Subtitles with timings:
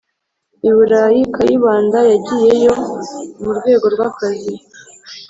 [0.69, 2.73] i burayi, kayibanda yagiyeyo
[3.41, 4.53] mu rwego rw' akazi